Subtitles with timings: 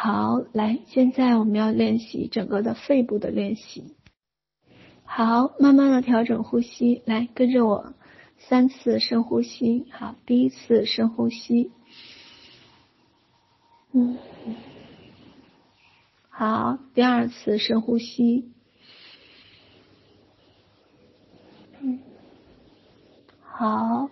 [0.00, 3.96] 好，来，现在我们要练习整个的肺部的练习。
[5.02, 7.94] 好，慢慢的调整呼吸，来，跟着我
[8.36, 9.86] 三次深呼吸。
[9.90, 11.72] 好，第一次深呼吸。
[13.90, 14.16] 嗯。
[16.28, 18.52] 好，第二次深呼吸。
[21.80, 21.98] 嗯。
[23.40, 24.10] 好，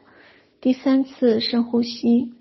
[0.60, 2.34] 第三次深呼吸。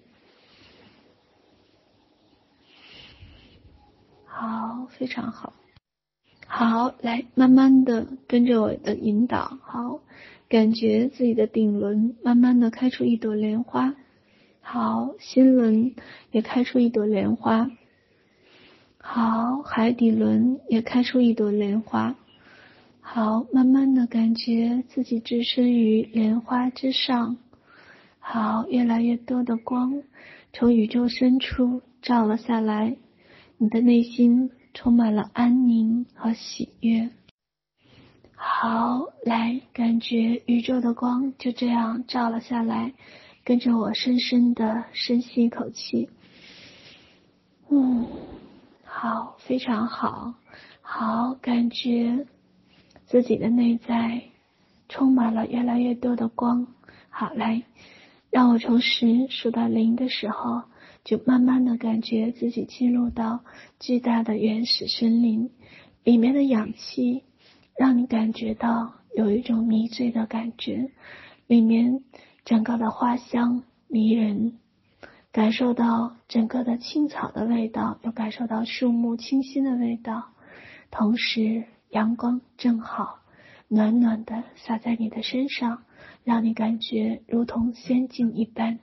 [4.87, 5.53] 非常好。
[6.47, 9.57] 好，来，慢慢的跟着我的引导。
[9.63, 10.01] 好，
[10.47, 13.95] 感觉自己的顶轮慢慢的开出一朵莲花。
[14.61, 15.95] 好，心轮
[16.31, 17.71] 也开出一朵莲花。
[18.97, 22.15] 好，海底轮也开出一朵莲花。
[23.01, 27.37] 好，慢慢的感觉自己置身于莲花之上。
[28.19, 30.03] 好，越来越多的光
[30.53, 32.97] 从宇宙深处照了下来，
[33.57, 37.09] 你的内心充满了安宁和喜悦。
[38.35, 42.93] 好，来，感觉宇宙的光就这样照了下来，
[43.43, 46.09] 跟着我深深的深吸一口气。
[47.71, 48.05] 嗯。
[48.83, 50.35] 好，非常好，
[50.81, 52.25] 好，感觉
[53.05, 54.21] 自己的内在
[54.87, 56.67] 充满了越来越多的光。
[57.09, 57.63] 好，来，
[58.29, 60.63] 让我从十数到零的时候，
[61.05, 63.45] 就慢慢的感觉自己进入到
[63.79, 65.51] 巨大的原始森林，
[66.03, 67.23] 里面的氧气
[67.77, 70.91] 让你感觉到有一种迷醉的感觉，
[71.47, 72.03] 里面
[72.43, 74.57] 整个的花香迷人。
[75.31, 80.29] 感受到整个的青草的味道，又感受到树木清新的味道，
[80.91, 83.19] 同时阳光正好，
[83.67, 85.83] 暖暖的洒在你的身上，
[86.23, 88.79] 让你感觉如同仙境一般。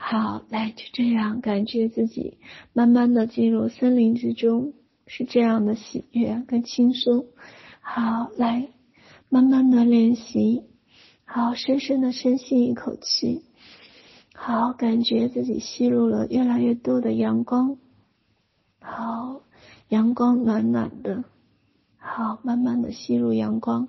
[0.00, 2.38] 好，来，就这样感觉自己
[2.72, 4.72] 慢慢的进入森林之中，
[5.06, 7.26] 是这样的喜悦跟轻松。
[7.80, 8.68] 好，来，
[9.28, 10.62] 慢慢的练习，
[11.24, 13.42] 好，深深的深吸一口气。
[14.34, 17.76] 好，感觉自己吸入了越来越多的阳光。
[18.80, 19.42] 好，
[19.88, 21.24] 阳光暖暖的。
[21.98, 23.88] 好，慢慢的吸入阳光。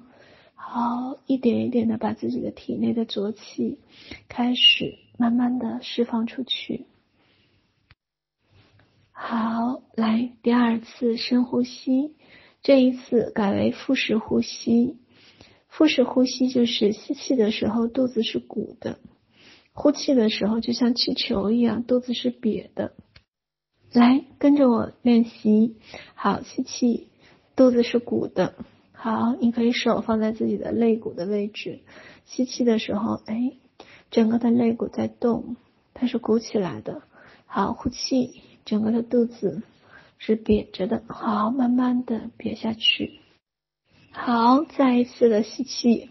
[0.55, 3.79] 好，一点一点的把自己的体内的浊气
[4.27, 6.85] 开始慢慢的释放出去。
[9.11, 12.15] 好，来，第二次深呼吸，
[12.61, 14.95] 这一次改为腹式呼吸。
[15.67, 18.97] 腹式呼吸就是吸气的时候肚子是鼓的。
[19.73, 22.93] 呼气的时候，就像气球一样，肚子是瘪的。
[23.91, 25.75] 来，跟着我练习。
[26.15, 27.09] 好，吸气，
[27.57, 28.55] 肚子是鼓的。
[28.93, 31.81] 好，你可以手放在自己的肋骨的位置。
[32.23, 33.57] 吸气的时候，哎，
[34.11, 35.55] 整个的肋骨在动，
[35.93, 37.01] 它是鼓起来的。
[37.45, 39.63] 好，呼气，整个的肚子
[40.17, 41.03] 是瘪着的。
[41.07, 43.19] 好，慢慢的瘪下去。
[44.11, 46.09] 好，再一次的吸气。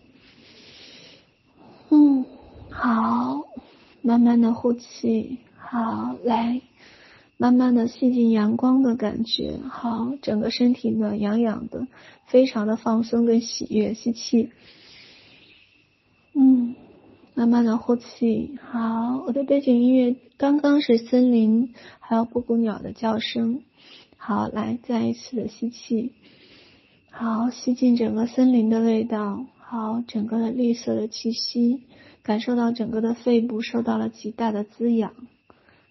[1.91, 2.25] 嗯。
[2.71, 3.45] 好，
[4.03, 6.61] 慢慢的呼气，好，来，
[7.37, 11.89] 慢慢的吸进阳光的感觉，好，整个身体暖洋洋的，
[12.27, 14.53] 非常的放松跟喜悦，吸气，
[17.39, 23.63] 慢慢的呼气，好，我的背景音乐刚刚是森林还有布谷鸟的叫声，
[24.17, 26.15] 好，来，再一次的吸气，
[27.13, 31.85] 好，吸进整个森林的味道，好，整个的绿色的气息。
[32.25, 35.15] 感受到整个的肺部受到了极大的滋养，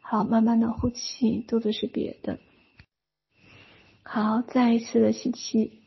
[0.02, 2.40] 好，慢慢的呼气，肚子是瘪的，
[4.04, 5.80] 好，再一次的吸气，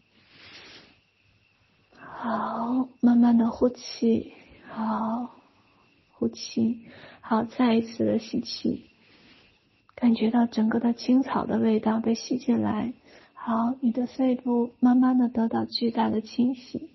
[1.98, 4.32] 好，慢慢的呼气，
[4.66, 5.34] 好，
[6.20, 6.82] 呼气，
[7.22, 8.84] 好，再一次的吸气，
[9.94, 12.92] 感觉到整个的青草的味道被吸进来，
[13.32, 16.90] 好，你的肺部慢慢的得到巨大的清洗。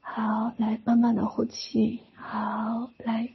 [0.00, 1.98] 好，来慢慢的呼气。
[2.14, 3.30] 好，来，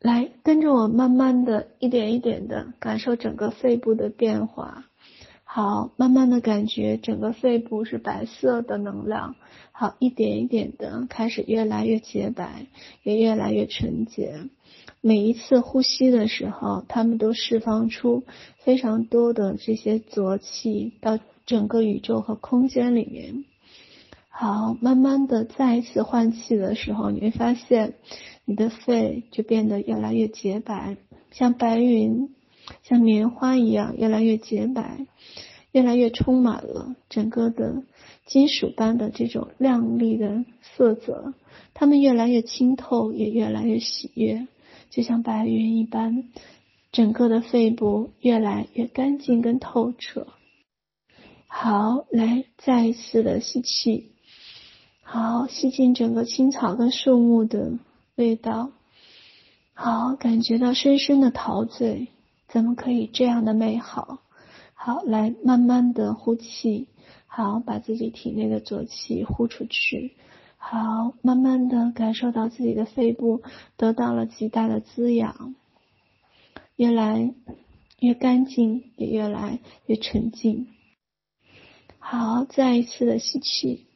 [0.00, 4.86] 来跟着我慢慢的一点一点的感受整个肺部的变化。
[5.52, 9.34] 好，慢慢的感觉整个肺部是白色的能量。
[9.72, 12.66] 好，一点一点的开始越来越洁白，
[13.02, 14.44] 也越来越纯洁。
[15.00, 18.22] 每一次呼吸的时候，他们都释放出
[18.58, 23.44] 非常多的这些浊气到整个宇宙和空间里面。
[24.28, 27.94] 好，慢慢的再一次换气的时候，你会发现
[28.44, 30.96] 你的肺就变得越来越洁白，
[31.32, 32.28] 像白云，
[32.82, 35.06] 像棉花一样，越来越洁白，
[35.72, 37.82] 越来越充满了整个的
[38.26, 41.34] 金属般的这种亮丽的色泽。
[41.74, 44.46] 它们越来越清透，也越来越喜悦，
[44.90, 46.24] 就像白云一般，
[46.92, 50.26] 整个的肺部越来越干净跟透彻。
[51.46, 54.12] 好，来再一次的吸气，
[55.02, 57.78] 好，吸进整个青草跟树木的
[58.16, 58.70] 味道。
[59.72, 62.08] 好，感觉到深深的陶醉，
[62.52, 64.18] 怎么可以这样的美好？
[64.74, 66.88] 好，来慢慢的呼气，
[67.26, 70.16] 好，把自己体内的浊气呼出去。
[70.56, 73.42] 好，慢慢的感受到自己的肺部
[73.76, 75.54] 得到了极大的滋养，
[76.76, 77.34] 越来
[77.98, 80.66] 越干净，也越来越沉静。
[81.98, 83.86] 好，再一次的吸气。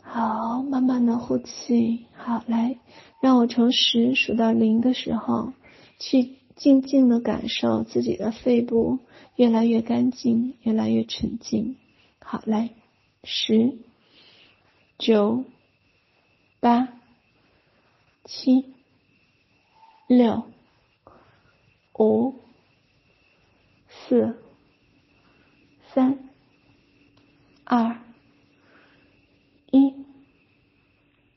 [0.00, 2.06] 好，慢慢的呼气。
[2.16, 2.78] 好，来，
[3.20, 5.52] 让我从十数到零的时候，
[5.98, 8.98] 去静静的感受自己的肺部
[9.36, 11.76] 越来越干净，越来越沉静。
[12.20, 12.68] 好，来，
[13.24, 13.78] 十、
[14.98, 15.44] 九、
[16.60, 16.88] 八、
[18.24, 18.74] 七、
[20.06, 20.44] 六、
[21.98, 22.34] 五、
[23.88, 24.36] 四、
[25.94, 26.18] 三、
[27.64, 28.02] 二。
[29.70, 29.92] 一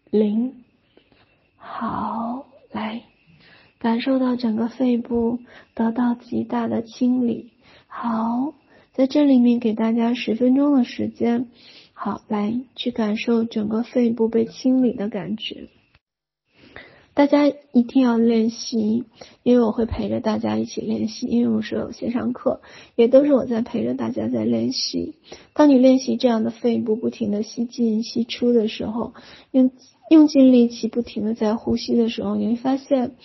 [0.10, 0.64] 零，
[1.58, 3.04] 好，来，
[3.82, 5.40] 感受到整个肺部
[5.74, 7.50] 得到极大的清理。
[7.88, 8.54] 好，
[8.94, 11.48] 在这里面给大家十分钟的时间，
[11.94, 15.68] 好，来去感受整个肺部被清理的感觉。
[17.16, 19.04] 大家一定要练习，
[19.42, 21.26] 因为我会陪着大家一起练习。
[21.26, 22.62] 因为我是有线上课，
[22.96, 25.16] 也都是我在陪着大家在练习。
[25.54, 29.14] 当你练习这样的肺部不停的吸进吸出的时候，
[29.50, 29.72] 用
[30.12, 33.16] 用尽力气不停的在呼吸的时候，你会发现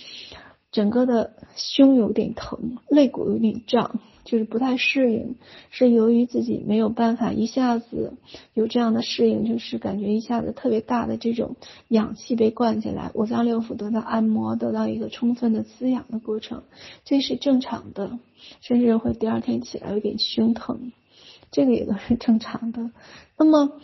[0.76, 3.98] 整个的胸有点疼，肋骨有点胀。
[4.26, 5.36] 就是不太适应，
[5.70, 8.14] 是由于自己没有办法一下子
[8.54, 11.54] 有这样的适应，就是感觉一下子特别大的这种
[11.86, 16.64] 氧气被灌进来，五脏六腑得到按摩，得到一个充分的滋养的过程，
[17.04, 18.18] 这是正常的，
[18.60, 20.90] 甚至会第二天起来有点胸疼，
[21.52, 22.90] 这个也都是正常的。
[23.38, 23.80] 那么。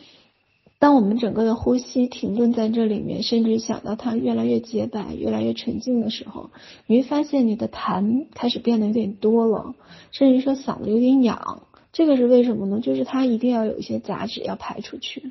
[0.83, 6.51] 当我们整个的呼吸停顿在这里面，甚至想到它越来越洁白、越来越纯净的时候，
[6.89, 9.77] 你会发现你的痰开始变得有点多了，
[10.11, 11.63] 甚至说嗓子有点痒。
[11.93, 12.81] 这个是为什么呢？
[12.81, 15.31] 就是它一定要有一些杂质要排出去。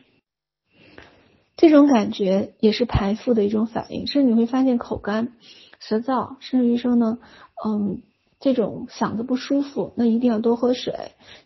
[1.58, 5.34] 这种感觉也是排腹的一种反应，甚至你会发现口干、
[5.82, 7.18] 舌燥，甚至于说呢，
[7.66, 8.02] 嗯。
[8.42, 10.94] 这种嗓子不舒服，那一定要多喝水。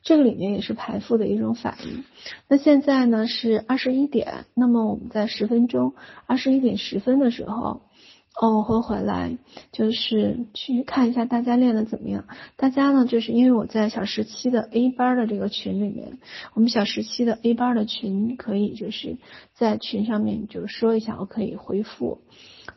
[0.02, 2.06] 这个里面也是排腹的一种反应。
[2.48, 5.94] 那现在呢是二十一点，那么我们在十分钟，
[6.26, 7.82] 二十一点十分的时候，
[8.42, 9.38] 哦，我会回来，
[9.74, 12.26] 就是去看一下大家练的怎么样。
[12.56, 16.18] 大家呢，就是因为我在小时七的 A 班的这个群里面，
[16.54, 19.18] 我们小时七的 A 班的群可以就是
[19.54, 22.20] 在群上面就说一下，我可以回复，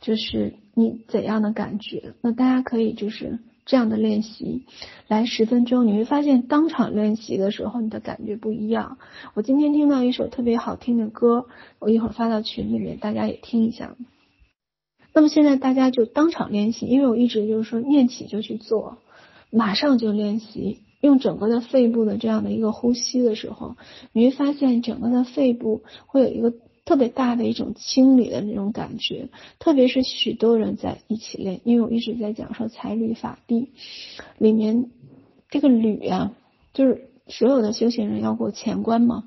[0.01, 2.15] 就是你怎样的感觉。
[2.21, 3.39] 那大家可以就是。
[3.69, 4.65] 这样的练习，
[5.09, 8.97] 来十分钟，你会发现当场练习的时候，你的感觉不一样。
[9.35, 11.45] 我今天听到一首特别好听的歌，
[11.79, 13.95] 我一会儿发到群里面，大家也听一下。
[15.13, 18.99] 那么现在大家就当场练习，因为我一直就是说念起就去做，
[19.51, 23.77] 马上就练习，用整个的肺部的这样的一个呼吸的时候，
[24.13, 26.55] 你会发现整个的肺部会有一个。
[26.89, 33.69] 特别大的一种清理的那种感觉，特别是许多人在一起练，因为我一直在讲说财履法地
[34.39, 34.89] 里面
[35.51, 36.33] 这个旅啊，
[36.73, 39.25] 就是所有的修行人要过钱关嘛，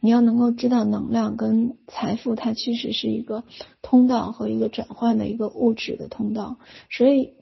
[0.00, 3.44] 你要能够知道能量跟财富，它其实是一个
[3.80, 6.56] 通道和一个转换的一个物质的通道，
[6.90, 7.34] 所以。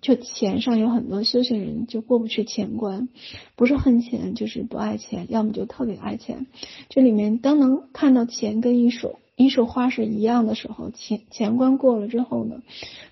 [0.00, 3.08] 就钱上有很多修行人就过不去钱关，
[3.56, 6.46] 不是恨钱就是不爱钱，要么就特别爱钱。
[6.88, 12.62] 这里面当能看到钱跟一束一束花是一样的时候，钱钱关过了之后呢，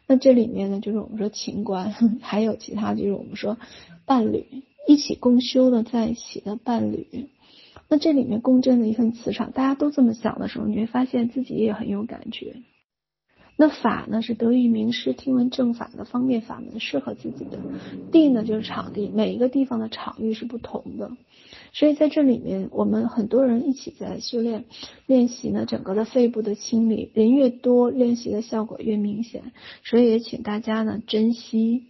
[0.07, 3.59] 那这里面呢就是我们说情关， 还有其他就是我们说
[4.05, 4.47] 伴侣
[4.87, 7.29] 一起共修的在一起的伴侣，
[7.89, 12.57] 那这里面共振的一份磁场，大家都这么想的时候，你会发现自己也很有感觉。
[13.63, 17.61] 那法呢是得遇名师听闻正法的方便法门，适合自己的。
[18.11, 21.13] 地呢就是场地，每一个地方的场域是不同的，
[21.73, 24.65] 所以在这里面，我们很多人一起在修炼
[25.07, 29.53] 练习呢，整个的肺部的清理，人越多，练习的效果越明显。
[29.85, 31.85] 所以也请大家呢珍惜，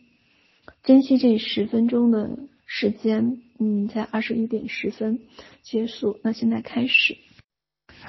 [0.85, 3.41] 珍惜这十分钟的时间。
[3.59, 5.21] 嗯，在二十一点十分
[5.63, 6.19] 结束。
[6.23, 7.17] 那现在开始。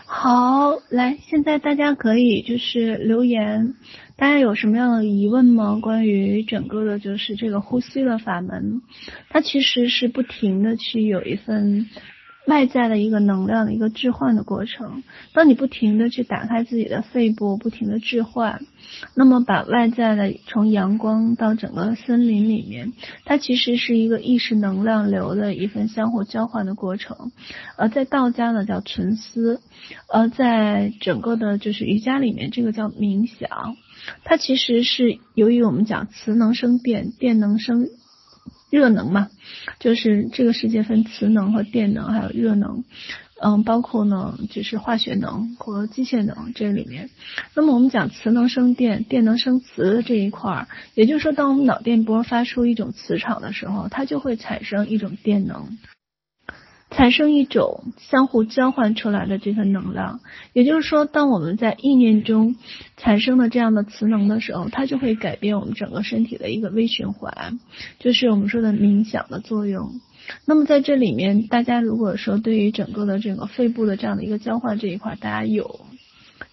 [0.05, 3.73] 好，来，现在大家可以就是留言，
[4.15, 5.79] 大家有什么样的疑问吗？
[5.81, 8.81] 关于整个的，就是这个呼吸的法门，
[9.29, 11.89] 它其实是不停的去有一份
[12.45, 15.03] 外在的一个能量的一个置换的过程。
[15.33, 18.61] 当你不停的去打开自己的肺部，不停的置换，
[19.15, 22.91] 那么把外在的从阳光到整个森林里面，
[23.25, 27.31] 它其实是一个意识能量流的一份相互交换的过程。
[27.77, 29.61] 而在道家呢叫存思，
[30.11, 33.77] 而在整个的就是瑜伽里面，这个叫冥想。
[34.25, 37.87] 它其实是由于我们讲磁能生电，电能生。
[38.73, 39.29] 热能嘛，
[39.77, 42.83] 就是这个世界分磁能和电能，还有热能，
[43.39, 47.11] 嗯，包括呢就是化学能和机械能这里面。
[47.53, 55.77] 那么我们讲磁能生电，电能生磁这一块儿，也就是说，当我们脑电波发出一种磁场的时候，它就会产生一种电能。
[56.95, 60.19] 产生一种相互交换出来的这份能量，
[60.53, 62.55] 也就是说，当我们在意念中
[62.97, 67.59] 产生了这样的磁能的时候，它就会改变我们整个身体的一个微循环，
[67.99, 69.99] 就是我们说的冥想的作用。
[70.45, 75.81] 那么在这里面，大家如果说对于整个的这个肺部的这样的一个交换这一块，大家有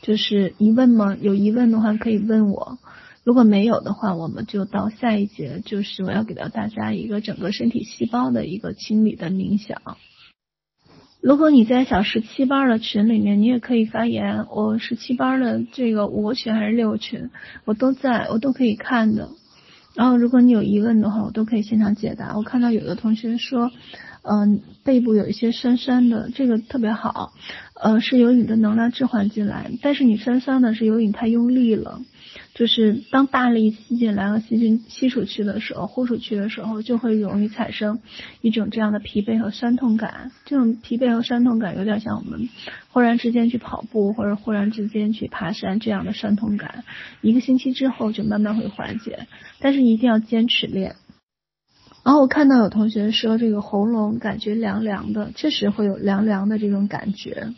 [0.02, 1.16] 就是疑问吗？
[1.20, 2.78] 有疑问的话可以问我，
[3.23, 9.80] 如果没有的话，我们就到下一节，就是我要给到大家一个整个身体细胞的一个清理的冥想。
[11.20, 14.46] 如果你在小十七班的群里面，你也可以发言。
[14.50, 17.28] 我十七班的这个五群还是六群，
[17.66, 19.28] 我都在，我都可以看的。
[19.94, 22.36] 然后如果你有疑问的话，我都可以现场解答。
[22.38, 23.70] 我看到有的同学说，
[24.22, 27.32] 嗯、背部有一些酸酸的，这个特别好，
[27.74, 32.00] 呃，是由你的能量置换进来，但是你酸酸的是由于你太用力了。
[32.54, 38.00] 就是当大力吸进来和细菌吸出去的时候，呼出去的时候，就会容易产生
[38.40, 40.30] 一种这样的疲惫和酸痛感。
[40.44, 42.49] 这种疲惫和酸痛感有点像我们
[42.90, 46.84] 忽然之间去跑步或者忽然之间去爬山这样的酸痛感。
[47.20, 49.26] 一个星期之后就慢慢会缓解，
[49.58, 50.96] 但是一定要坚持练。
[52.02, 57.52] 然后我看到有同学说这个喉咙感觉凉凉的，确实会有凉凉的这种感觉。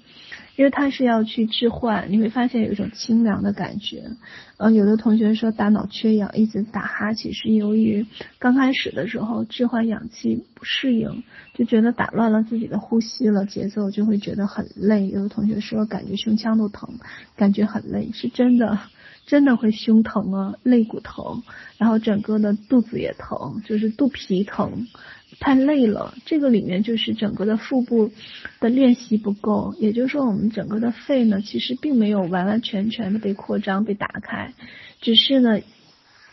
[0.62, 4.12] 因为他是要去置换，你会发现有一种清凉的感觉。
[4.59, 8.07] 呃，有的同学说大脑缺氧，一直打哈欠，是由于
[8.38, 15.09] 刚开始的时候置换氧气不适应，就觉得打乱了自己的呼吸了，节奏就会觉得很累。
[15.09, 16.90] 有的同学说感觉胸腔都疼，
[17.35, 18.78] 感觉很累，是真的，
[19.26, 21.42] 真的会胸疼啊，肋骨疼，
[21.76, 24.87] 然后整个的肚子也疼，就是肚皮疼。
[25.41, 28.11] 太累了，这个里面就是整个的腹部
[28.61, 34.53] 的练习不够，也就是说我们整个的肺呢，其实并没有完完全全的被扩张、被打开，
[35.01, 35.61] 只是呢，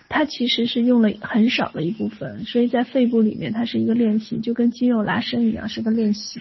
[0.09, 6.39] 它其实是用了很少的一部分，所以在肺部里面它是一个练习，就跟肌肉拉伸一样，是个练习。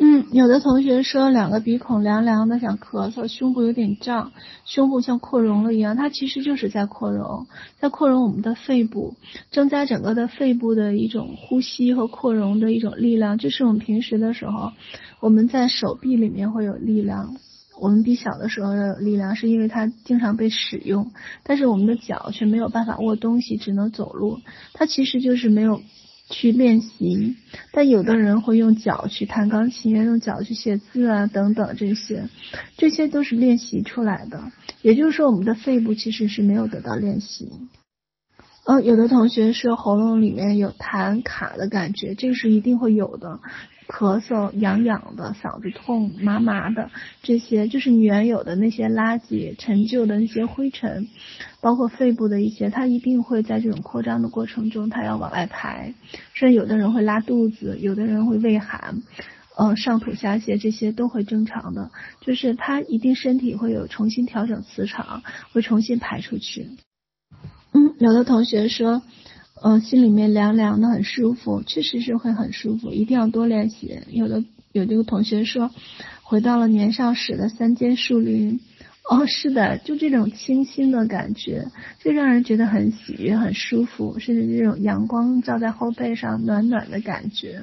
[0.00, 4.32] 嗯，有的同学说两个鼻孔凉凉的，想咳嗽，胸部有点胀，
[4.64, 7.46] 胸部像扩容了一样，它其实就是在扩容，
[7.78, 9.14] 在扩容我们的肺部，
[9.52, 13.38] 增加整个的肺部的一种呼吸和扩容的一种力量。
[13.38, 14.72] 这是我们平时的时候，
[15.20, 17.36] 我们在手臂里面会有力量，
[17.80, 21.12] 我们比小的时候要有力量，是因为它经常被使用，
[21.44, 24.40] 但是我们的脚却没有办法握东西，只能走路，
[24.72, 25.80] 它其实就是没有。
[26.30, 27.36] 去练习，
[27.72, 32.28] 但有的人会用脚去弹钢琴，用脚去写字啊，等等这些，
[32.76, 34.50] 这些都是练习出来的。
[34.80, 37.50] 也就是说，我们的肺部其实是没有得到练习。
[38.66, 43.40] 嗯，有的同学是喉咙里面有痰卡的感觉，这个是一定会有的。
[43.86, 46.90] 咳嗽、痒痒的、嗓子痛、麻麻的，
[47.22, 51.08] 这些就是你原有的那些垃圾、陈旧的那些灰尘，
[51.60, 55.94] 包括肺部的一些，它一定会在这种扩张的过程中，它要往外排。
[56.32, 59.02] 甚至有的人会拉肚子，有的人会畏寒，
[59.56, 65.22] 呃，上吐下泻，这些都会正常的，就是它一定身体会有重新调整磁场，
[65.52, 66.70] 会重新排出去。
[67.72, 69.02] 嗯，有的同学说。
[69.66, 73.98] 嗯，心里面凉凉的，很舒服，确实是会很舒服，一定要多练习。
[74.10, 75.70] 有的有这个同学说，
[76.22, 78.60] 回到了年少时的三间树林。
[79.08, 81.66] 哦，是的，就这种清新的感觉，
[82.02, 87.62] 就让人觉得很喜悦、很舒服，甚至这种阳光照在后背上，暖暖的感觉。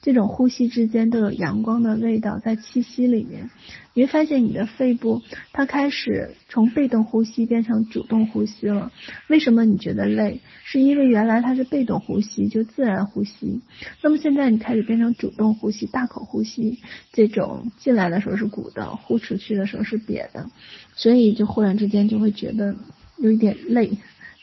[0.00, 3.50] 这种呼吸之间都有阳光的味道在气息里面，
[3.94, 5.22] 你会发现你的肺部
[5.52, 8.90] 它开始从被动呼吸变成主动呼吸了。
[9.28, 10.40] 为什么你觉得累？
[10.64, 13.60] 是因为原来它是被动呼吸，就自然呼吸。
[14.02, 16.78] 那么现在你开始变成主动呼吸，大口呼吸，
[17.12, 20.50] 这种进来的时候是鼓的，呼出去的时候是瘪的，
[20.94, 22.74] 所以就忽然之间就会觉得
[23.18, 23.90] 有一点累，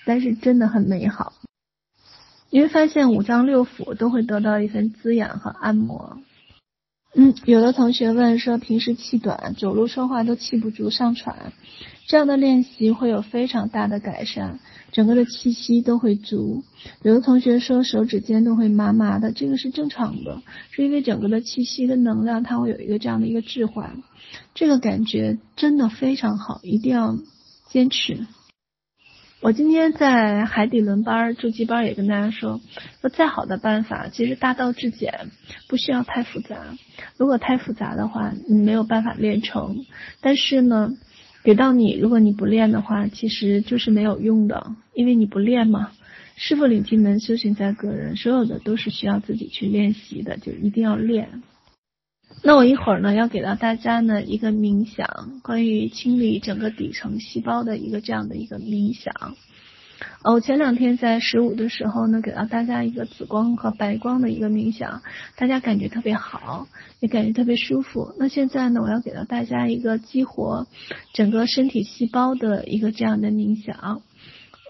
[0.06, 1.34] 但是真的很美好。
[2.52, 6.18] 你会发现五脏六腑都会得到一份滋养和按摩。
[7.16, 11.54] 嗯，有的同学问说，平时气短，走路说话都气不足，上喘，
[12.08, 14.60] 这样的练习会有非常大的改善，
[14.92, 16.64] 整个的气息都会足。
[17.02, 24.04] 有的同学说手指尖都会麻麻的，这个是正常的，是因为整个的气息的能量它会有一个这样的一个置换，
[24.54, 27.18] 这个感觉真的非常好，一定要
[27.70, 28.28] 坚持。
[29.42, 32.60] 我今天在海底轮班、筑基班也跟大家说，
[33.00, 35.30] 说再好的办法，其实大道至简，
[35.70, 36.58] 不需要太复杂。
[37.16, 39.86] 如果太复杂的话，你没有办法练成。
[40.20, 40.92] 但是呢，
[41.42, 45.92] 给到你，如果你不练的话，其实就是没有用的，因为你不练嘛。
[46.36, 51.42] 师傅领进门，修行在个人，所有的都是需要自己去练习的，就一定要练。
[52.42, 59.36] 那我一会儿呢，要给到大家呢一个冥想，关于清理整个底层细胞的一个这样的一个冥想。
[60.24, 65.02] 呃，我前两天在十五的时候呢，给到大家一个紫光和白光的一个冥想，
[65.36, 66.70] 大家感觉特别好，
[67.02, 68.14] 也感觉特别舒服。
[68.18, 70.68] 那现在呢，我要给到大家一个激活
[71.14, 74.02] 整个身体细胞的一个这样的冥想。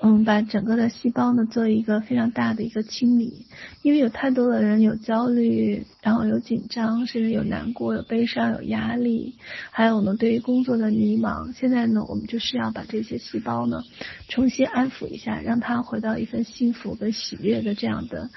[0.02, 3.46] 嗯，把整个的细胞呢做一个非常大的一个清理，
[3.82, 9.36] 因为有太多的人有焦虑，然后有紧张，甚至有难过、有悲伤、有压力，
[9.72, 11.54] 还有呢对于工作的迷茫。
[11.54, 13.84] 现在呢，我们就是要把这些细胞呢
[14.30, 18.30] 重新安抚一下，让它回到一份幸福跟喜悦的这样的。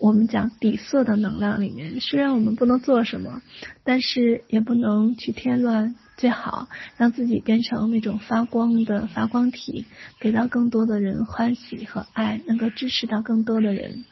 [0.00, 3.42] 我们讲底色的能量里面，虽然我们不能做什么，
[3.84, 9.86] 但是也不能去添乱，最好让自己变成那种发光的发光体，
[10.20, 14.04] 给到更多的人欢喜和爱，能够支持到更多的人。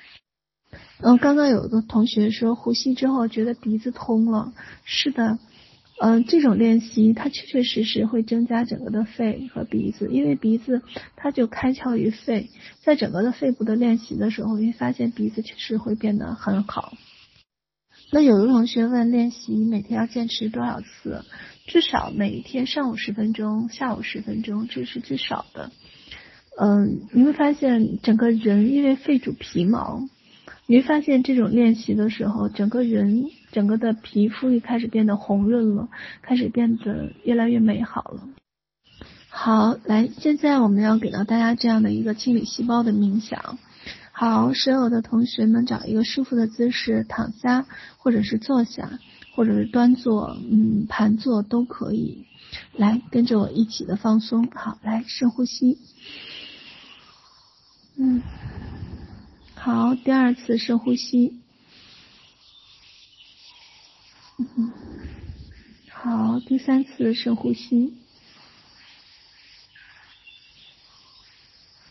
[1.01, 5.39] 嗯，刚刚有个同学说呼吸之后觉得鼻子通了，是的。
[6.01, 10.81] 嗯、这种练习它确确实实会增加整个的肺和鼻子，因为鼻子
[11.17, 12.49] 它就开窍于肺，
[12.81, 16.95] 在整个的肺部的练习的时候，你会发现鼻子确实会变得很好。
[18.11, 21.25] 那有的同学问练习每天要坚持多少次？
[21.67, 25.71] 至少每一天上午十分钟，下午十分钟，这是最少的。
[26.59, 30.09] 嗯、你会发现整个人因为肺主皮毛。
[30.67, 35.89] 你会发现这种练习的时候，整个人整个的皮肤也开始变得红润了，
[36.23, 38.29] 开始变得越来越美好了。
[39.29, 43.59] 好，来，现在我们要给到大家这样的一个清理细胞的冥想。
[44.19, 47.67] 好，所有的同学们找一个舒服的姿势躺下，
[47.99, 48.99] 或者是坐下，
[49.37, 52.27] 或者是端坐，嗯，盘坐都可以。
[52.73, 54.49] 来，跟着我一起的放松。
[54.51, 55.79] 好，来，深呼吸。
[57.97, 58.21] 嗯。
[59.55, 61.41] 好，第二次深呼吸。
[64.39, 64.73] 嗯，
[65.93, 67.95] 好，第三次深呼吸。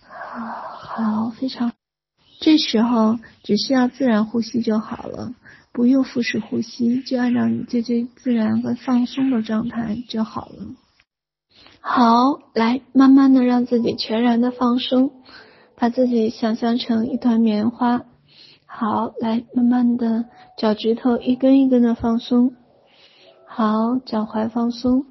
[0.09, 0.41] 好，
[0.75, 1.76] 好，非常。
[2.47, 5.33] 这时候只需要自然呼吸就好了，
[5.73, 10.67] 不用腹式呼吸，就按照你最最自然和放松的状态就好了。
[11.81, 15.11] 好，来，慢慢的让自己全然的放松。
[15.75, 18.05] 把自己想象成一团棉花，
[18.65, 20.23] 好，来慢慢的
[20.57, 22.55] 脚趾头一根一根的放松，
[23.45, 25.05] 好，脚踝放松，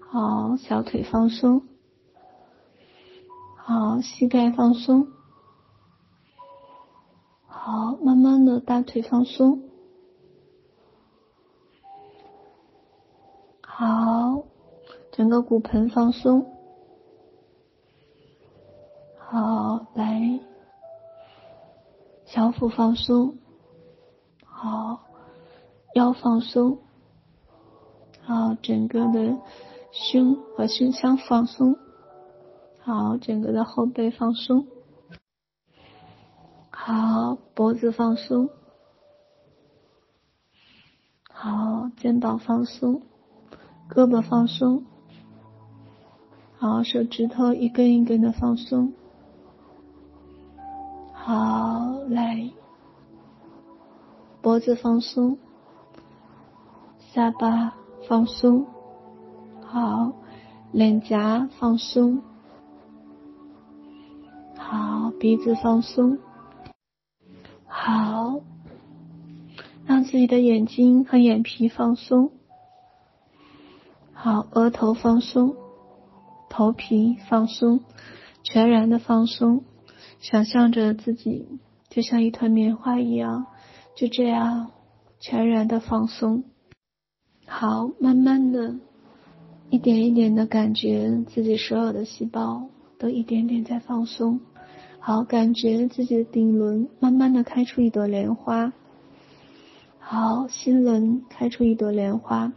[0.00, 1.62] 好，小腿放松，
[3.56, 5.06] 好，膝盖放松，
[7.72, 9.62] 好，慢慢的大腿放松，
[13.62, 14.44] 好，
[15.10, 16.52] 整个骨盆放松。
[19.16, 20.38] 好，来，
[22.26, 23.38] 小腹放松，
[24.44, 25.00] 好，
[25.94, 26.78] 腰放松，
[28.20, 29.38] 好，整个的
[29.92, 31.78] 胸和胸腔放松，
[32.80, 34.66] 好，整个的后背放松，
[36.70, 38.48] 好，脖子放松，
[41.30, 43.02] 好，肩膀放松，
[43.90, 44.84] 胳膊放松，
[46.56, 48.94] 好，手指头一根一根的放松。
[51.12, 52.50] 好，来，
[54.40, 55.36] 脖子放松，
[56.98, 57.74] 下巴
[58.08, 58.66] 放松，
[59.62, 60.12] 好，
[60.72, 62.22] 脸颊放松，
[64.56, 66.18] 好，鼻子放松，
[67.84, 68.38] 好，
[69.86, 72.30] 让自己的眼睛和眼皮放松，
[74.12, 75.56] 好，额头放松，
[76.48, 77.80] 头皮放松，
[78.44, 79.64] 全然的放松。
[80.20, 81.48] 想象着自己
[81.88, 83.46] 就像一团棉花一样，
[83.96, 84.70] 就这样
[85.18, 86.44] 全然的放松。
[87.48, 88.76] 好，慢慢的，
[89.70, 92.68] 一点一点的感觉自己所有的细胞
[93.00, 94.38] 都一点点在放松。
[95.04, 98.72] 好，感觉自己的顶轮慢慢的开出一朵莲花。
[99.98, 102.52] 好，心轮开出一朵莲花，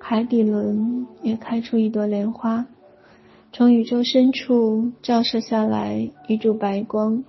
[0.00, 2.66] 海底轮也开出一朵莲花，
[3.52, 7.22] 从宇宙深处照射下来一柱白光。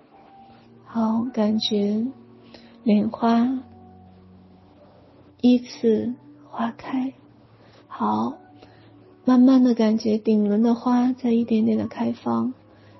[0.84, 2.08] 好，感觉
[2.84, 3.60] 莲花
[5.41, 6.15] 依次
[6.49, 7.13] 花开。
[7.88, 8.34] 好，
[9.25, 12.55] 慢慢的感觉顶轮的花在一点点的开放，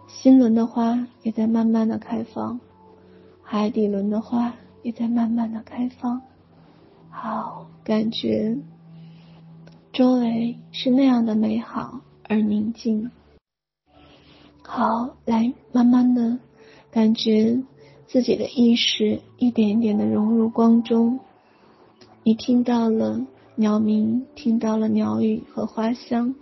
[0.10, 2.60] 心轮的花也在慢慢的开放，
[3.42, 6.22] 海底轮的花也在慢慢的开放。
[7.10, 8.58] 好，感觉
[9.94, 13.10] 周围是那样的美好而宁静。
[14.64, 16.40] 好，来慢慢的
[16.92, 17.64] 感觉
[18.08, 21.20] 自己的意识一点一点的融入光中，
[22.24, 23.26] 你听到了。
[23.56, 26.34] 鸟鸣，听到了鸟语和花香，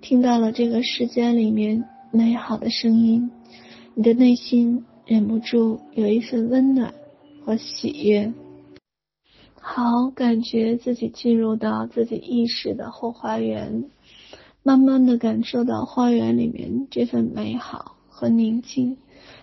[0.00, 3.30] 听到了这个世间里面美好的声音，
[3.94, 6.94] 你的内心忍不住有一份温暖
[7.44, 8.32] 和喜悦。
[9.60, 13.84] 好，感觉自己进入到自己意识的后花园，
[14.62, 18.96] 慢慢的感受到花园里面这份美好和宁静。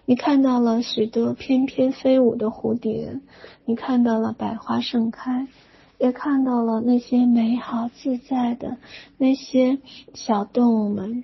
[0.06, 3.19] 你看到了许多翩翩飞舞的蝴蝶，
[3.65, 5.47] 你看到了百花盛开。
[5.97, 8.75] 也看到了那些美好自在的
[9.17, 9.78] 那些
[10.13, 11.23] 小动物们。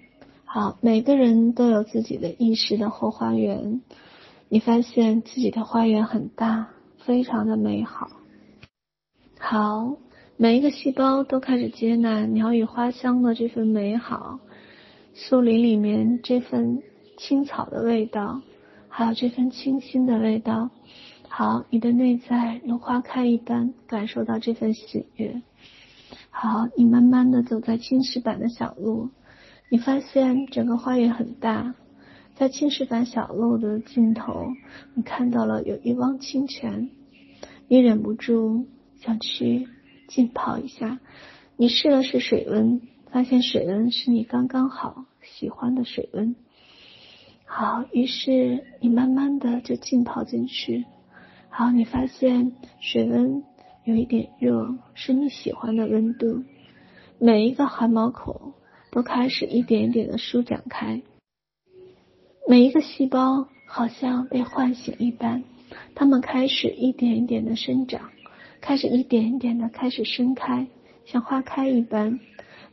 [0.54, 3.82] 好，每个人都有自己的意识的后花园。
[4.50, 6.68] 你发现自己的花园很大，
[7.06, 8.10] 非常的美好。
[9.40, 9.96] 好，
[10.36, 14.42] 每一个细胞都开始接纳鸟语花香的这份美好，
[15.14, 16.84] 树林里面这份
[17.18, 18.42] 青草的味道，
[18.90, 20.70] 还有这份清新的味道。
[21.30, 25.42] 好，你的内在如花开一般，感受到这份喜悦。
[26.30, 29.12] 好，你慢慢的走在青石板的小路，
[29.74, 31.76] 你发现整个花园很大，
[32.36, 34.48] 在青石板小路的尽头，
[34.96, 36.90] 你看到了有一汪清泉，
[37.70, 38.68] 你忍不住
[39.00, 39.70] 想去
[40.10, 41.00] 浸泡一下。
[41.56, 42.82] 你试了试水温，
[43.12, 46.36] 发现水温是你刚刚好喜欢的水温。
[47.46, 50.84] 好，于是你慢慢的就浸泡进去。
[51.48, 53.42] 好，你发现水温
[53.86, 56.44] 有一点热，是你喜欢的温度。
[57.20, 58.52] 每一个汗毛孔
[58.92, 61.02] 都开始一点一点的舒展开，
[62.48, 65.44] 每一个细胞好像被唤醒一般，
[65.96, 68.12] 它们开始一点一点的生长，
[68.60, 70.68] 开始一点一点的开始盛开，
[71.06, 72.20] 像花开一般。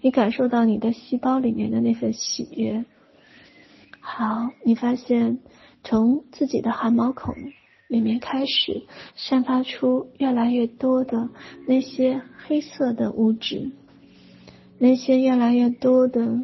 [0.01, 2.85] 你感受到你的细胞里面的那份喜悦。
[4.01, 5.39] 好，你发现
[5.85, 7.35] 从自己的汗毛孔。
[7.89, 8.83] 里面开始
[9.17, 11.31] 散发出越来越多的
[11.67, 13.71] 那些黑色的物质，
[14.79, 16.41] 那些越来越多的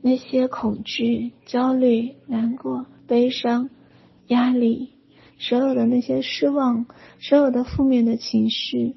[0.00, 3.70] 那些恐惧、焦虑、难过、悲伤、
[4.26, 4.90] 压力，
[5.38, 6.86] 所有的那些失望，
[7.20, 8.96] 所有的负面的情绪，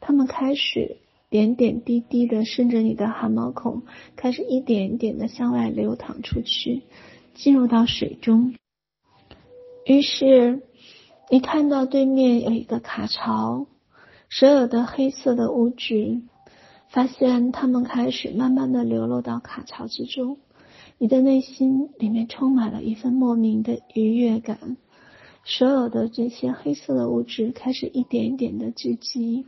[0.00, 0.98] 它们开始
[1.30, 3.82] 点点滴滴的顺着你的汗毛孔，
[4.16, 6.82] 开始一点一点的向外流淌出去，
[7.34, 8.54] 进入到水中，
[9.86, 10.62] 于是。
[11.30, 13.66] 你看到对面有一个卡槽，
[14.28, 16.20] 所有的黑色的物质，
[16.92, 20.36] 发现它们开始慢慢的流落到卡槽之中。
[20.98, 24.76] 你的内心里面充满了一份莫名的愉悦感，
[25.42, 29.46] 所有的这些黑色的物质开始一点一点的聚集，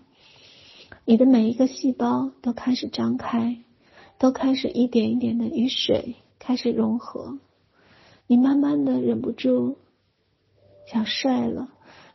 [1.05, 3.59] 你的每一个细胞都开始张开，
[4.19, 7.39] 都开始一点一点的与水开始融合，
[8.27, 9.77] 你慢慢的忍不住。
[10.91, 11.69] 想睡了，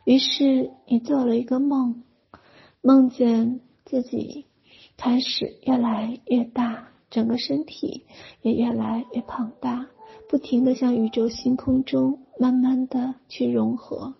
[0.04, 2.02] 于是你做了一个梦，
[2.82, 4.46] 梦见自己
[5.02, 8.04] 开始越来越大，整个身体
[8.42, 9.86] 也越来越庞大，
[10.28, 14.12] 不停的向宇宙星空中慢慢的去融合。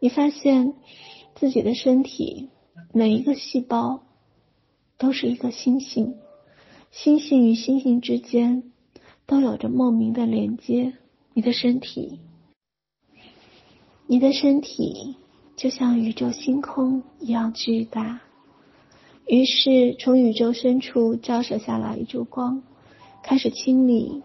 [0.00, 0.74] 你发现
[1.36, 2.50] 自己的身体
[2.92, 4.02] 每一个细胞
[4.98, 6.16] 都是一个星星，
[6.90, 8.72] 星星与星星之间
[9.26, 10.94] 都有着莫名的连接。
[11.34, 12.18] 你的身体。
[14.08, 15.14] 你的身体
[15.54, 18.22] 就像宇宙星空一样巨大，
[19.26, 22.62] 于是从宇宙深处照射下来一束光，
[23.24, 24.22] 开始清理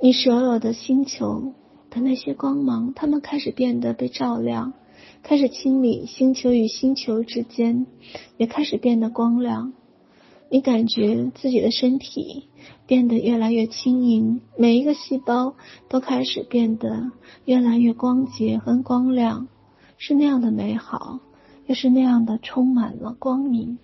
[0.00, 1.52] 你所有的星球
[1.90, 4.72] 的那些光芒，它们开始变得被照亮，
[5.24, 7.86] 开始清理星球与星球之间，
[8.36, 9.72] 也开始变得光亮。
[10.50, 12.44] 你感觉自己的身体
[12.86, 15.56] 变得越来越轻盈，每一个细胞
[15.88, 17.10] 都开始变得
[17.44, 19.48] 越来越光洁和光亮，
[19.98, 21.18] 是那样的美好，
[21.68, 23.78] 又是那样的充满了光明。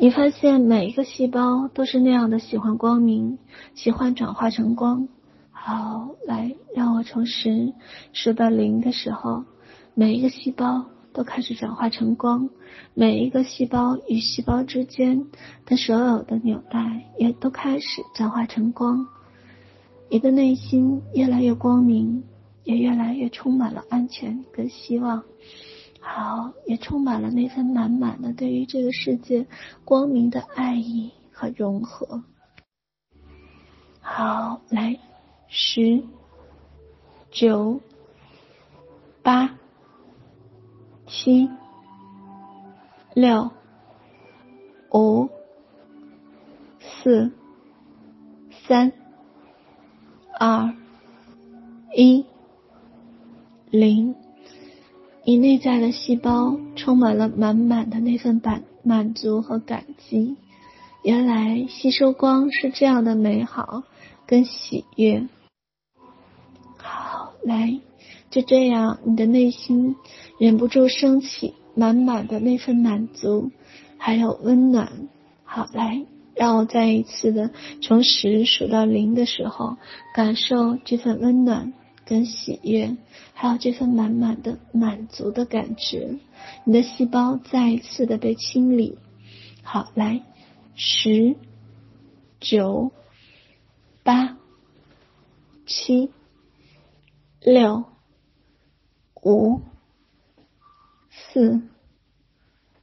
[0.00, 3.38] 你发现每一个细胞都是那样的喜欢光明，
[3.74, 5.06] 喜欢转化成光。
[5.52, 7.72] 好，来，让我从十
[8.12, 9.44] 数到零的时候，
[9.94, 12.50] 每一个细胞都开始转化成光，
[12.94, 15.26] 每一个细胞与细胞之间
[15.64, 19.06] 的所有的纽带也都开始转化成光。
[20.10, 22.24] 你的内心越来越光明，
[22.64, 25.22] 也越来越充满了安全跟希望。
[26.04, 29.46] 好，也充满了那份满满的对于这个世界
[29.84, 32.24] 光明的爱意和融合。
[34.00, 34.98] 好，来，
[35.46, 36.02] 十、
[37.30, 37.80] 九、
[39.22, 39.56] 八、
[41.06, 41.48] 七、
[43.14, 43.48] 六、
[44.92, 45.30] 五、
[46.80, 47.30] 四、
[48.50, 48.92] 三、
[50.40, 50.74] 二、
[51.94, 52.26] 一、
[53.70, 54.21] 零。
[55.24, 60.36] 你内在的细胞充满了满满的那份满满足和感激。
[61.04, 63.84] 原来吸收光是这样的美好
[64.26, 65.28] 跟喜悦。
[66.76, 67.80] 好，来，
[68.30, 69.94] 就这样，你的内心
[70.38, 73.52] 忍不住升起满满的那份满足，
[73.98, 75.08] 还有温暖。
[75.44, 76.04] 好，来，
[76.34, 79.76] 让我再一次的从十数到零的时候，
[80.14, 81.72] 感受这份温暖。
[82.12, 82.98] 跟喜悦，
[83.32, 86.18] 还有这份满满的满足的感觉，
[86.66, 88.98] 你的细胞再一次的被清理。
[89.62, 90.22] 好，来，
[90.74, 91.36] 十、
[92.38, 92.92] 九、
[94.02, 94.36] 八、
[95.64, 96.10] 七、
[97.40, 97.84] 六、
[99.22, 99.62] 五、
[101.08, 101.62] 四、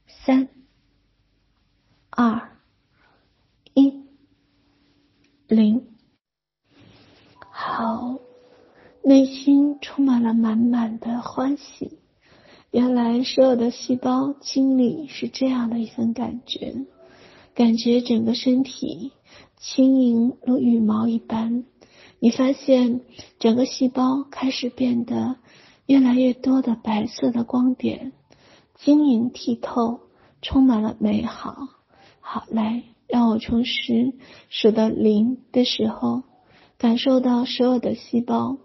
[0.08, 0.48] 三、
[2.10, 2.50] 二、
[3.74, 4.02] 一、
[5.46, 5.86] 零。
[7.48, 8.18] 好。
[9.02, 11.98] 内心充满了满满的欢喜，
[12.70, 16.84] 原来所有的细胞经历是这样的一份感觉，
[17.54, 19.12] 感觉整个身体
[19.56, 21.64] 轻盈如羽毛一般。
[22.18, 23.00] 你发现
[23.38, 25.36] 整个细胞开始变得
[25.86, 28.12] 越来越多的白色的光点，
[28.76, 30.00] 晶莹剔透，
[30.42, 31.56] 充满了美好。
[32.20, 34.12] 好，来，让我从十
[34.50, 36.22] 数到零的时候，
[36.76, 38.58] 感受到所有的细胞。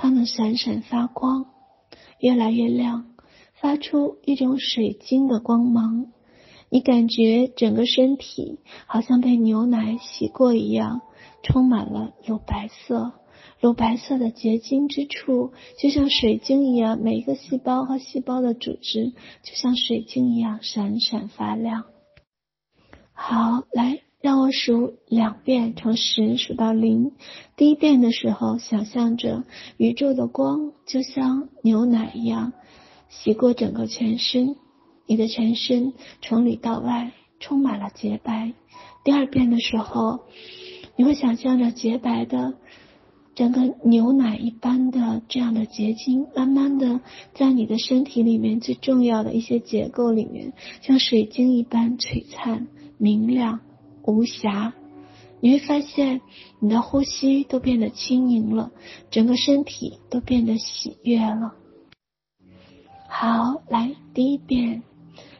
[0.00, 1.46] 它们闪闪发光，
[2.20, 3.16] 越来越亮，
[3.54, 6.06] 发出一种水晶的光芒。
[6.70, 11.00] 你感觉整个身体好像被牛奶洗过一样，
[11.42, 13.12] 充满了乳白色。
[13.58, 21.86] 乳白色的结晶之处，就像水晶一样，每一个细胞和细胞的组织就像水晶一样闪闪发亮。
[23.12, 24.07] 好，来。
[24.20, 27.12] 让我数两遍，从十数到零。
[27.56, 29.44] 第一遍的时候，想象着
[29.76, 32.52] 宇宙的光就像牛奶一样
[33.08, 34.56] 洗过整个全身，
[35.06, 38.54] 你的全身从里到外充满了洁白。
[39.04, 40.20] 第二遍的时候，
[40.96, 42.54] 你会想象着洁白的
[43.36, 47.00] 整个牛奶一般的这样的结晶，慢慢的
[47.34, 52.66] 在你的身体里面最重要的一些结构里面，像水晶一般璀璨
[52.98, 53.60] 明亮。
[54.08, 54.72] 无瑕，
[55.40, 56.22] 你会发现
[56.60, 58.72] 你的呼吸都变得轻盈了，
[59.10, 61.52] 整个身体都变得喜悦了。
[63.06, 64.82] 好，来，第一遍，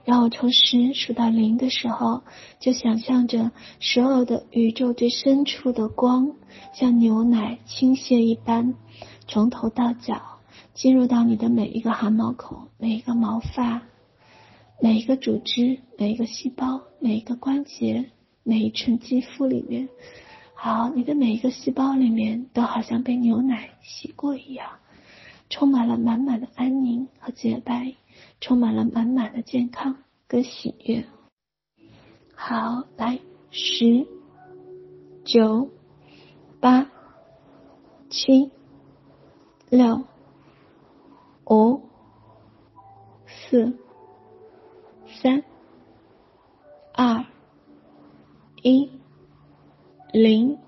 [0.04, 2.24] 让我从十数到零的时候，
[2.60, 6.32] 就想象着所有的宇宙最深处的光，
[6.74, 8.74] 像牛奶倾泻一般，
[9.26, 10.20] 从头到脚
[10.74, 13.80] 进入到你的每一个汗毛孔、每一个毛发、
[14.82, 18.10] 每一个组织、每一个细胞、每一个关节。
[18.48, 19.90] 每一寸肌肤里面，
[20.54, 24.78] 好，你的每一个细胞里面都好像被牛奶洗过一样，
[25.50, 27.94] 充满了满满的安宁和洁白，
[28.40, 31.04] 充满了满满的健康跟喜悦。
[32.34, 33.18] 好，来，
[33.50, 34.06] 十、
[35.26, 35.68] 九、
[36.58, 36.90] 八、
[38.08, 38.50] 七、
[39.68, 40.04] 六、
[41.44, 41.82] 五、
[43.26, 43.76] 四、
[45.20, 45.44] 三、
[46.94, 47.26] 二。
[48.62, 48.90] 一
[50.12, 50.58] 零，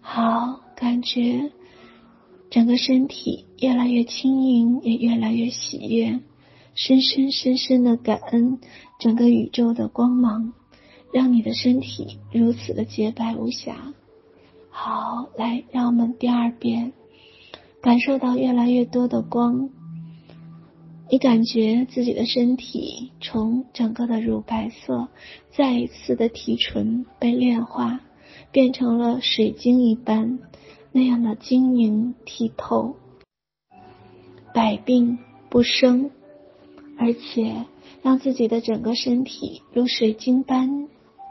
[0.00, 1.50] 好，感觉
[2.48, 6.20] 整个身体越来越轻盈，也越来越喜悦，
[6.74, 8.60] 深深深深的感恩
[8.98, 10.54] 整个宇宙的光芒，
[11.12, 13.92] 让你的身体如此的洁白无瑕。
[14.70, 16.92] 好，来，让我们第二遍，
[17.82, 19.68] 感受到越来越多的光。
[21.12, 25.08] 你感觉自己的身体从整个的乳白色，
[25.50, 28.00] 再一次的提纯被炼化，
[28.52, 30.38] 变成了水晶一般
[30.92, 32.94] 那样的晶莹剔透，
[34.54, 35.18] 百病
[35.48, 36.12] 不生，
[36.96, 37.66] 而且
[38.02, 40.88] 让自己的整个身体如水晶般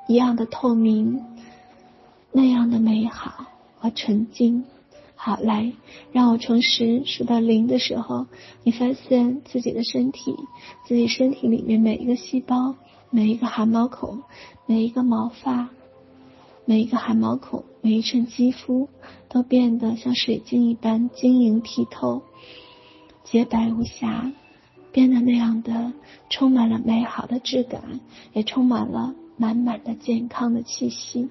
[0.09, 1.23] 一样的透明，
[2.33, 3.45] 那样的美好
[3.77, 4.65] 和纯净。
[5.21, 5.73] 好，来，
[6.13, 8.27] 让我从十数到零的时候，
[8.63, 10.33] 你发现自己的身体，
[10.85, 12.75] 自己身体里面每一个细胞，
[13.09, 14.23] 每一个汗毛孔，
[14.65, 15.71] 每一个毛发，
[16.63, 18.87] 每一个汗毛孔，每一寸肌肤，
[19.27, 22.21] 都变得像水晶一般晶莹剔透、
[23.25, 24.31] 洁白无瑕，
[24.93, 25.91] 变得那样的
[26.29, 27.99] 充满了美好的质感，
[28.31, 31.29] 也充满了满满的健康的气息。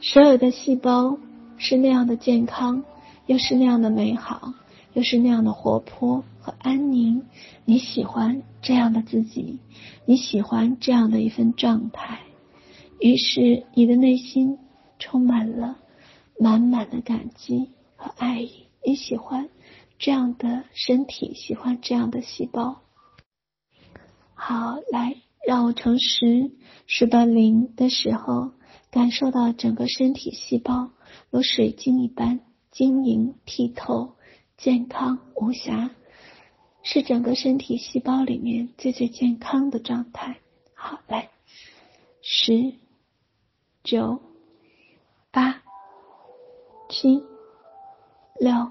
[0.00, 1.18] 所有的细胞。
[1.56, 2.84] 是那样的健康，
[3.26, 4.54] 又是那样的美好，
[4.92, 7.24] 又是那样的活泼和安宁。
[7.64, 9.60] 你喜欢这样的自己，
[10.04, 12.20] 你喜欢这样的一份状态，
[13.00, 14.58] 于是你的内心
[14.98, 15.78] 充满了
[16.38, 18.66] 满满的感激和爱意。
[18.84, 19.48] 你喜欢
[19.98, 22.82] 这样的身体，喜欢这样的细胞。
[24.34, 26.50] 好，来，让我从十
[26.86, 28.50] 数到零的时候，
[28.90, 30.90] 感受到整个身体细胞。
[31.34, 32.38] 如水晶一般
[32.70, 34.14] 晶莹剔透、
[34.56, 35.90] 健康无瑕，
[36.84, 40.38] 是整个身体细胞里面最最健康的状态。
[40.74, 41.30] 好，来，
[42.22, 42.74] 十、
[43.82, 44.22] 九、
[45.32, 45.60] 八、
[46.88, 47.24] 七、
[48.38, 48.70] 六、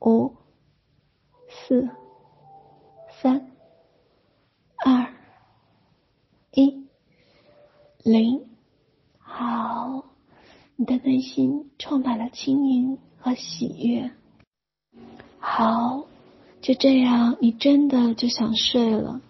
[0.00, 0.34] 五、
[1.48, 1.88] 四、
[3.22, 3.52] 三、
[4.84, 5.14] 二、
[6.50, 6.88] 一、
[8.02, 8.49] 零。
[11.30, 14.10] 心充满了轻盈和喜悦。
[15.38, 16.06] 好，
[16.60, 19.20] 就这样，你真的就想睡了。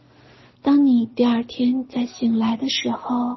[0.62, 3.36] 当你第二天再醒来的时候，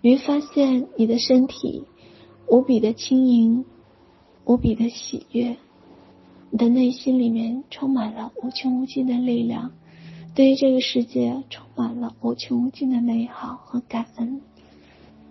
[0.00, 1.84] 你会发现你的身体
[2.48, 3.64] 无比的轻盈，
[4.44, 5.56] 无比的喜悦。
[6.50, 9.72] 你的内心里面充满了无穷无尽的力量，
[10.34, 14.40] 对于这个世界充满了无穷无尽的美好和感恩。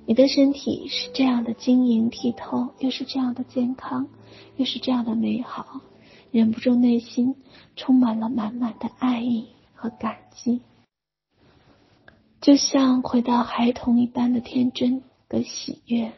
[0.10, 4.08] 你的身体是这样的晶莹剔透，又是这样的健康，
[4.58, 5.82] 又是这样的美好，
[6.32, 7.36] 忍不住内心
[7.76, 10.62] 充满了满满的爱意和感激，
[12.42, 16.12] 就像回到孩童一般的天真和喜悦。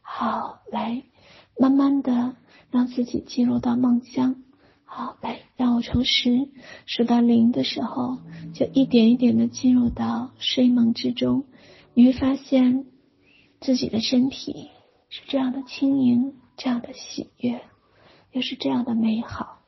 [0.00, 1.02] 好，来，
[1.58, 2.36] 慢慢的
[2.70, 4.44] 让自己进入到梦乡。
[4.84, 6.50] 好，来，让我从十
[6.86, 8.18] 数到零的时候，
[8.54, 11.46] 就一点一点的进入到睡梦之中，
[11.94, 12.86] 你会发现。
[13.64, 14.68] 自己的身体
[15.08, 17.62] 是这样的轻盈，这样的喜悦，
[18.30, 19.62] 又是这样的美好。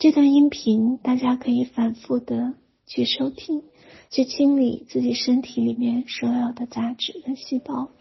[0.00, 2.54] 这段音频大家可以反复的
[2.88, 3.62] 去收听，
[4.10, 7.92] 去清理自己身体里面所有的杂质跟细胞。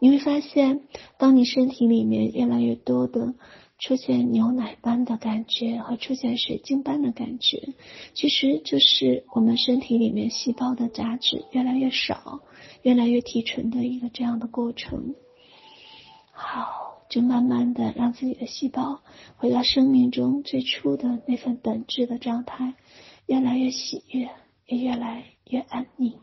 [0.00, 0.80] 你会发现，
[1.16, 3.34] 当你身体里面越来越多的
[3.78, 7.74] 出现牛奶般的感觉和出现水晶般的感觉，
[8.14, 12.40] 其实就是我们身体里面细胞的杂质越来越少。
[12.82, 15.16] 越来越提纯的一个这样的过程，
[16.30, 19.00] 好，就慢慢的让自己的细胞
[19.36, 22.74] 回到生命中最初的那份本质的状态，
[23.26, 24.30] 越来越喜悦，
[24.66, 26.14] 也越来越安宁。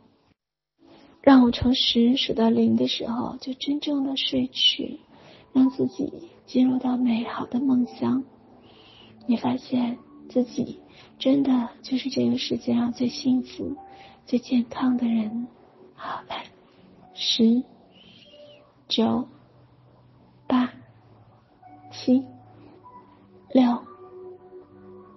[1.22, 5.02] 让我从十数到零的时候，就真正的睡去，
[5.52, 6.10] 让自己
[6.46, 8.24] 进入到美好的梦乡。
[9.28, 9.98] 你发现
[10.30, 10.80] 自己
[11.18, 13.76] 真的就是这个世界上最幸福、
[14.26, 15.48] 最健康的人。
[15.96, 16.46] 好，来，
[17.14, 17.64] 十、
[18.88, 19.28] 九、
[20.46, 20.72] 八、
[21.92, 22.24] 七、
[23.52, 23.84] 六、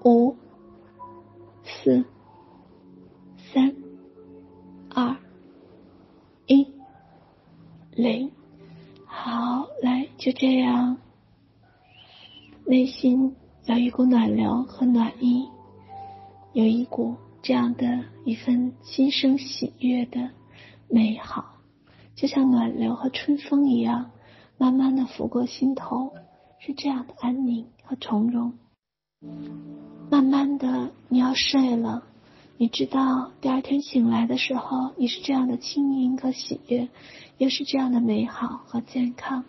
[0.04, 0.36] 五、
[1.64, 2.04] 四、
[3.52, 3.74] 三、
[4.94, 5.16] 二、
[6.46, 6.72] 一、
[7.90, 8.30] 零。
[9.04, 10.96] 好，来，就这样，
[12.68, 15.48] 内心有一股暖流和暖意，
[16.52, 20.28] 有一股这样的一份心生喜悦的。
[20.86, 21.54] 美好，
[22.14, 24.10] 就像暖流和春风一样，
[24.58, 26.12] 慢慢的拂过心头，
[26.58, 28.52] 是这样的安宁和从容。
[30.10, 32.02] 慢慢的，你要睡了，
[32.58, 36.90] 你知道第二天醒来的时候，你是这样的轻盈和喜悦，
[37.38, 39.44] 又是这样的美好和健康。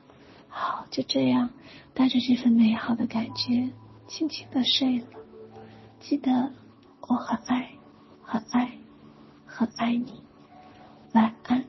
[0.50, 1.50] 好，就这样，
[1.94, 3.70] 带着这份美好的感觉，
[4.08, 5.06] 轻轻的睡了。
[6.00, 6.52] 记得，
[7.02, 7.72] 我很爱，
[8.24, 8.72] 很爱，
[9.46, 10.22] 很爱你。
[11.14, 11.64] 晚安。